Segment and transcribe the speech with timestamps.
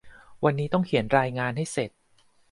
[0.43, 1.89] วันนี้ต้องเขียนรายงานให้เสร็จ